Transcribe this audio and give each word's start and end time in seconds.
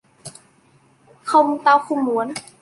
Không 1.23 1.63
Tao 1.63 1.79
không 1.79 2.05
muốn 2.05 2.33